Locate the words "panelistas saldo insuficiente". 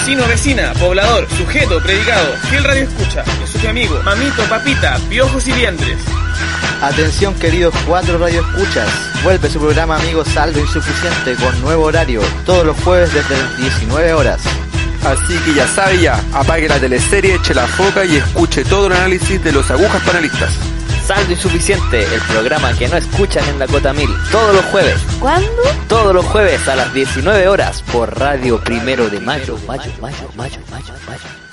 20.02-22.04